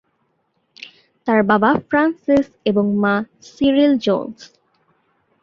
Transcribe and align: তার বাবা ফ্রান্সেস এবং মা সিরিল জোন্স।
তার 1.27 1.39
বাবা 1.49 1.69
ফ্রান্সেস 1.87 2.47
এবং 2.65 2.85
মা 3.03 3.15
সিরিল 3.49 3.93
জোন্স। 4.05 4.37